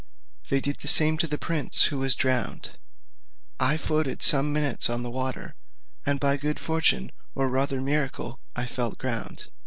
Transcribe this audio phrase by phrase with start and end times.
[0.49, 2.71] They did the same to the prince, who was drowned.
[3.59, 5.53] I floated some minutes on the water,
[6.07, 9.45] and by good fortune, or rather miracle, I felt ground.